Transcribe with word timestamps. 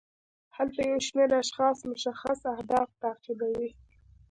هلته 0.55 0.79
یو 0.89 0.99
شمیر 1.07 1.31
اشخاص 1.43 1.77
مشخص 1.91 2.39
اهداف 2.55 2.89
تعقیبوي. 3.01 3.69